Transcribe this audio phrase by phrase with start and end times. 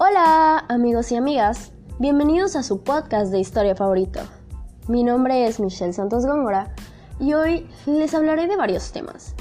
[0.00, 4.20] Hola amigos y amigas, bienvenidos a su podcast de historia favorito.
[4.86, 6.72] Mi nombre es Michelle Santos Góngora
[7.18, 9.34] y hoy les hablaré de varios temas.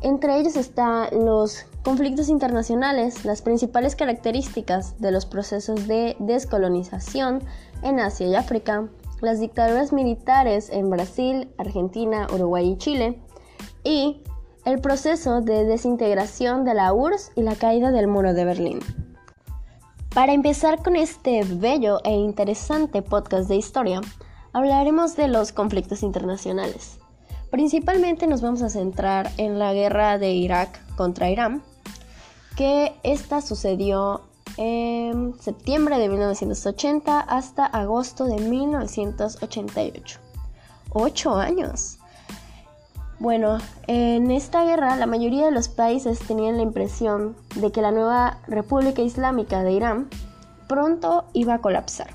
[0.00, 7.44] Entre ellos están los conflictos internacionales, las principales características de los procesos de descolonización
[7.82, 8.88] en Asia y África,
[9.20, 13.20] las dictaduras militares en Brasil, Argentina, Uruguay y Chile,
[13.82, 14.22] y
[14.64, 19.03] el proceso de desintegración de la URSS y la caída del muro de Berlín.
[20.14, 24.00] Para empezar con este bello e interesante podcast de historia,
[24.52, 27.00] hablaremos de los conflictos internacionales.
[27.50, 31.64] Principalmente nos vamos a centrar en la guerra de Irak contra Irán,
[32.56, 34.20] que esta sucedió
[34.56, 40.20] en septiembre de 1980 hasta agosto de 1988.
[40.90, 41.98] Ocho años.
[43.24, 43.56] Bueno,
[43.86, 48.36] en esta guerra la mayoría de los países tenían la impresión de que la nueva
[48.46, 50.10] República Islámica de Irán
[50.68, 52.08] pronto iba a colapsar.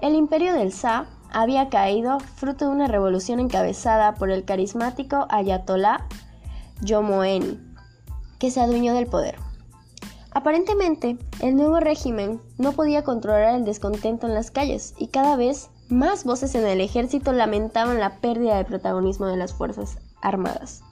[0.00, 6.08] El imperio del Shah había caído fruto de una revolución encabezada por el carismático Ayatollah
[6.84, 7.60] Khomeini,
[8.40, 9.36] que se adueñó del poder.
[10.32, 15.70] Aparentemente, el nuevo régimen no podía controlar el descontento en las calles y cada vez
[15.90, 20.82] más voces en el ejército lamentaban la pérdida de protagonismo de las Fuerzas Armadas.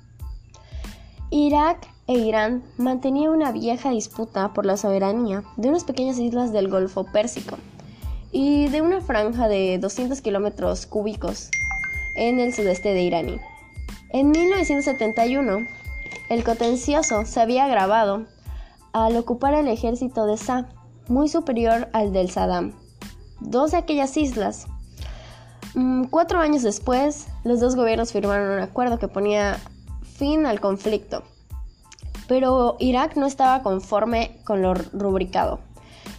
[1.30, 6.69] Irak e Irán mantenían una vieja disputa por la soberanía de unas pequeñas islas del
[6.69, 7.56] Golfo Pérsico
[8.32, 11.50] y de una franja de 200 kilómetros cúbicos
[12.16, 13.41] en el sudeste de Irán.
[14.10, 15.66] En 1971,
[16.30, 18.26] el contencioso se había agravado
[18.92, 20.69] al ocupar el ejército de Shah,
[21.08, 22.72] muy superior al del Saddam.
[23.41, 24.66] Dos de aquellas islas.
[25.74, 29.58] Mm, cuatro años después, los dos gobiernos firmaron un acuerdo que ponía
[30.02, 31.22] fin al conflicto.
[32.27, 35.60] Pero Irak no estaba conforme con lo rubricado.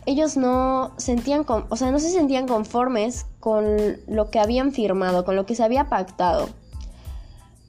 [0.06, 5.36] Ellos no sentían, o sea, no se sentían conformes con lo que habían firmado, con
[5.36, 6.50] lo que se había pactado.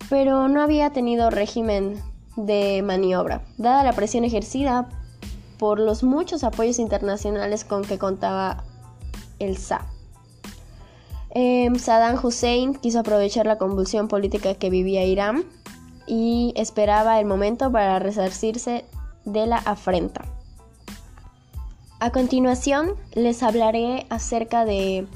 [0.09, 2.01] Pero no había tenido régimen
[2.37, 4.89] de maniobra, dada la presión ejercida
[5.59, 8.65] por los muchos apoyos internacionales con que contaba
[9.39, 9.87] el SA.
[11.33, 15.45] Em, Saddam Hussein quiso aprovechar la convulsión política que vivía Irán
[16.07, 18.85] y esperaba el momento para resarcirse
[19.25, 20.25] de la afrenta.
[22.01, 25.07] A continuación les hablaré acerca de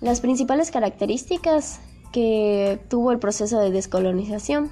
[0.00, 1.80] las principales características
[2.12, 4.70] que tuvo el proceso de descolonización.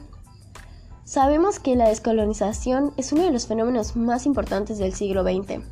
[1.05, 5.63] Sabemos que la descolonización es uno de los fenómenos más importantes del siglo XX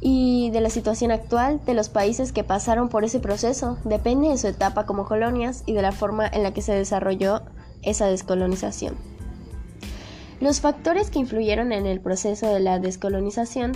[0.00, 4.38] y de la situación actual de los países que pasaron por ese proceso depende de
[4.38, 7.42] su etapa como colonias y de la forma en la que se desarrolló
[7.82, 8.94] esa descolonización.
[10.40, 13.72] Los factores que influyeron en el proceso de la descolonización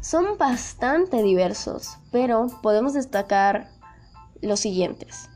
[0.00, 3.68] son bastante diversos, pero podemos destacar
[4.40, 5.28] los siguientes.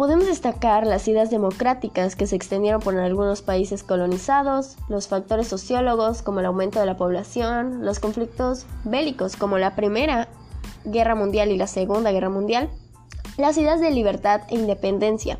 [0.00, 6.22] Podemos destacar las ideas democráticas que se extendieron por algunos países colonizados, los factores sociólogos
[6.22, 10.28] como el aumento de la población, los conflictos bélicos como la Primera
[10.86, 12.70] Guerra Mundial y la Segunda Guerra Mundial,
[13.36, 15.38] las ideas de libertad e independencia.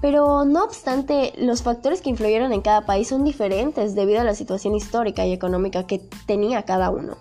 [0.00, 4.36] Pero no obstante, los factores que influyeron en cada país son diferentes debido a la
[4.36, 5.98] situación histórica y económica que
[6.28, 7.16] tenía cada uno.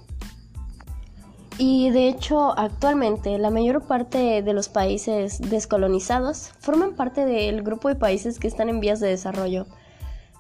[1.58, 7.90] Y de hecho, actualmente la mayor parte de los países descolonizados forman parte del grupo
[7.90, 9.68] de países que están en vías de desarrollo.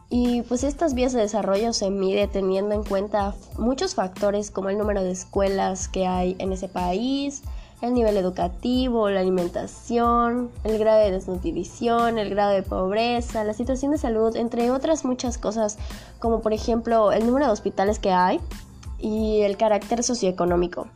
[0.09, 4.77] Y pues estas vías de desarrollo se mide teniendo en cuenta muchos factores como el
[4.77, 7.43] número de escuelas que hay en ese país,
[7.81, 13.91] el nivel educativo, la alimentación, el grado de desnutrición, el grado de pobreza, la situación
[13.91, 15.77] de salud, entre otras muchas cosas
[16.19, 18.39] como por ejemplo el número de hospitales que hay
[18.99, 20.87] y el carácter socioeconómico.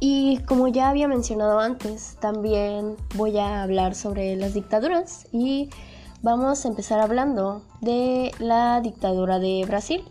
[0.00, 5.68] Y como ya había mencionado antes, también voy a hablar sobre las dictaduras y
[6.22, 10.02] vamos a empezar hablando de la dictadura de Brasil.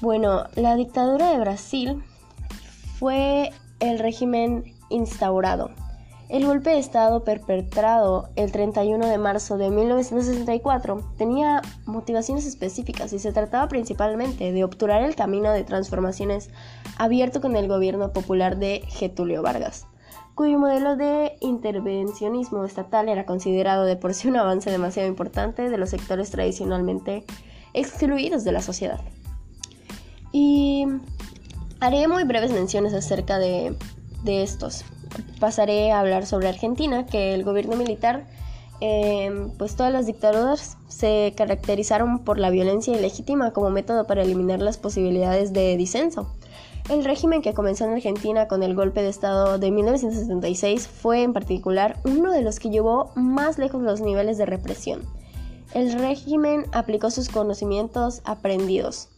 [0.00, 2.02] Bueno, la dictadura de Brasil
[2.98, 5.70] fue el régimen instaurado
[6.28, 13.20] el golpe de Estado perpetrado el 31 de marzo de 1964 tenía motivaciones específicas y
[13.20, 16.50] se trataba principalmente de obturar el camino de transformaciones
[16.98, 19.86] abierto con el gobierno popular de Getulio Vargas,
[20.34, 25.78] cuyo modelo de intervencionismo estatal era considerado de por sí un avance demasiado importante de
[25.78, 27.24] los sectores tradicionalmente
[27.72, 29.00] excluidos de la sociedad.
[30.32, 30.86] Y
[31.78, 33.76] haré muy breves menciones acerca de,
[34.24, 34.84] de estos
[35.40, 38.24] pasaré a hablar sobre Argentina, que el gobierno militar
[38.80, 44.60] Em, pues todas las dictaduras se caracterizaron por la violencia ilegítima como método para eliminar
[44.60, 46.30] las posibilidades de disenso.
[46.90, 51.32] El régimen que comenzó en Argentina con el golpe de Estado de 1976 fue en
[51.32, 55.00] particular uno de los que llevó más lejos los niveles de represión.
[55.72, 59.08] El régimen aplicó sus conocimientos aprendidos.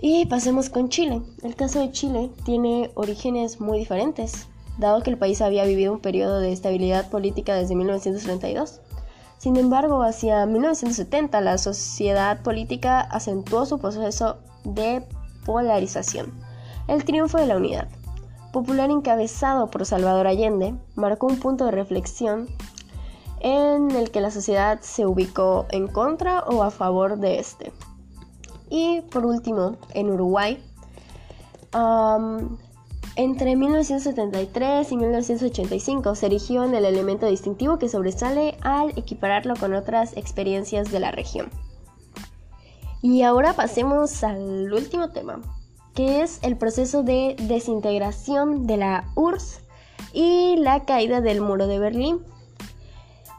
[0.00, 1.22] Y pasemos con Chile.
[1.42, 4.46] El caso de Chile tiene orígenes muy diferentes
[4.78, 8.80] dado que el país había vivido un periodo de estabilidad política desde 1932.
[9.36, 15.04] Sin embargo, hacia 1970 la sociedad política acentuó su proceso de
[15.44, 16.32] polarización.
[16.86, 17.88] El triunfo de la unidad,
[18.52, 22.48] popular encabezado por Salvador Allende, marcó un punto de reflexión
[23.40, 27.72] en el que la sociedad se ubicó en contra o a favor de este.
[28.70, 30.62] Y por último, en Uruguay,
[33.16, 39.74] entre 1973 y 1985 se erigió en el elemento distintivo que sobresale al equipararlo con
[39.74, 41.50] otras experiencias de la región.
[43.02, 45.40] Y ahora pasemos al último tema,
[45.94, 49.60] que es el proceso de desintegración de la URSS
[50.12, 52.20] y la caída del muro de Berlín.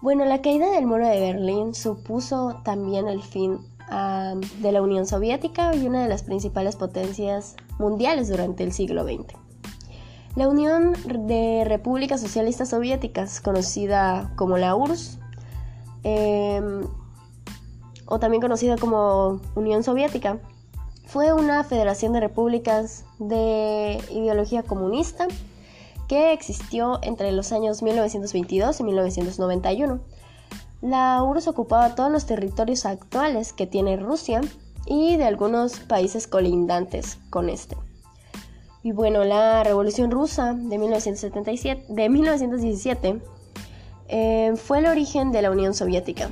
[0.02, 5.06] Bueno, la caída del muro de Berlín supuso también el fin ah, de la Unión
[5.06, 9.36] Soviética y una de las principales potencias mundiales durante el siglo XX.
[10.36, 10.94] La Unión
[11.28, 15.20] de Repúblicas Socialistas Soviéticas, conocida como la URSS,
[16.04, 16.88] em,
[18.06, 20.40] o también conocida como Unión Soviética,
[21.06, 25.28] fue una federación de repúblicas de ideología comunista
[26.08, 30.00] que existió entre los años 1922 y 1991.
[30.82, 34.42] La URSS ocupaba todos los territorios actuales que tiene Rusia
[34.86, 37.76] y de algunos países colindantes con este.
[38.82, 43.22] Y bueno, la Revolución Rusa de, 1977, de 1917
[44.08, 46.30] eh, fue el origen de la Unión Soviética.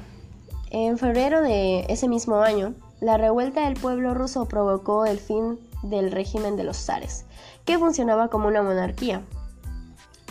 [0.70, 6.12] En febrero de ese mismo año, la revuelta del pueblo ruso provocó el fin del
[6.12, 7.26] régimen de los zares,
[7.66, 9.22] que funcionaba como una monarquía.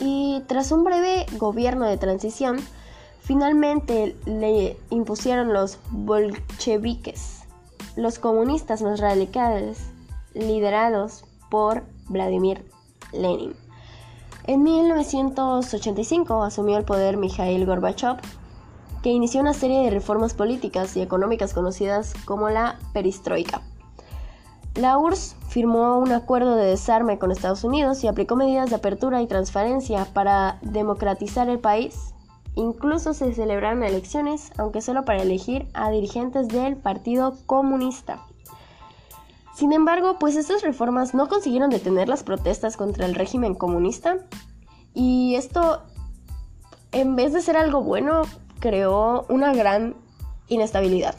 [0.00, 2.58] Y tras un breve gobierno de transición,
[3.20, 7.42] finalmente le impusieron los bolcheviques,
[7.96, 9.78] los comunistas más radicales,
[10.34, 12.64] liderados por Vladimir
[13.12, 13.54] Lenin.
[14.44, 18.18] En 1985 asumió el poder Mikhail Gorbachev,
[19.02, 23.62] que inició una serie de reformas políticas y económicas conocidas como la perestroika.
[24.76, 29.22] La URSS firmó un acuerdo de desarme con Estados Unidos y aplicó medidas de apertura
[29.22, 32.12] y transparencia para democratizar el país.
[32.56, 38.26] Incluso se celebraron elecciones, aunque solo para elegir a dirigentes del Partido Comunista.
[39.54, 44.18] Sin embargo, pues estas reformas no consiguieron detener las protestas contra el régimen comunista
[44.92, 45.82] y esto,
[46.92, 48.22] en vez de ser algo bueno,
[48.58, 49.94] creó una gran
[50.48, 51.14] inestabilidad.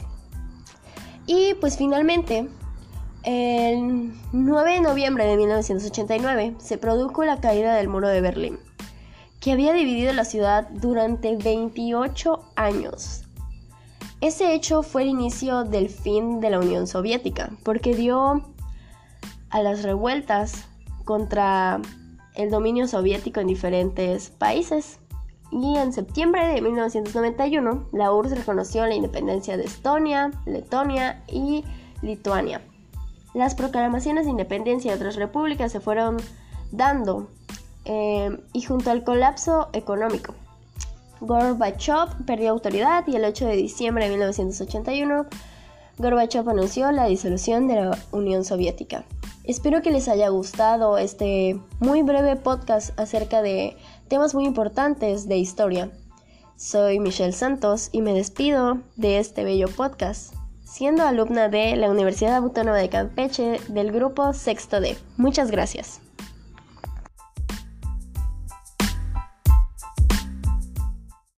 [1.26, 2.48] Y pues finalmente,
[3.24, 8.58] el 9 de noviembre de 1989 se produjo la caída del muro de Berlín,
[9.48, 13.24] que había dividido la ciudad durante 28 años.
[14.20, 18.42] Ese hecho fue el inicio del fin de la Unión Soviética, porque dio
[19.48, 20.66] a las revueltas
[21.06, 21.80] contra
[22.34, 24.98] el dominio soviético en diferentes países.
[25.50, 31.64] Y en septiembre de 1991, la URSS reconoció la independencia de Estonia, Letonia y
[32.02, 32.60] Lituania.
[33.32, 36.18] Las proclamaciones de independencia de otras repúblicas se fueron
[36.70, 37.30] dando
[37.88, 40.34] eh, y junto al colapso económico
[41.20, 45.26] Gorbachev perdió autoridad y el 8 de diciembre de 1981
[45.98, 49.04] Gorbachev anunció la disolución de la Unión Soviética.
[49.42, 53.76] Espero que les haya gustado este muy breve podcast acerca de
[54.06, 55.90] temas muy importantes de historia.
[56.56, 62.36] Soy Michelle Santos y me despido de este bello podcast, siendo alumna de la Universidad
[62.36, 64.96] Autónoma de Campeche del grupo Sexto D.
[65.16, 66.00] Muchas gracias.